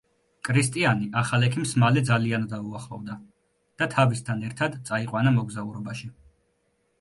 კრისტიანი 0.47 1.09
ახალ 1.19 1.43
ექიმს 1.47 1.73
მალე 1.83 2.03
ძალიან 2.07 2.47
დაუახლოვდა 2.53 3.19
და 3.83 3.89
თავისთან 3.93 4.43
ერთად 4.49 4.79
წაიყვანა 4.89 5.35
მოგზაურობაში. 5.37 6.11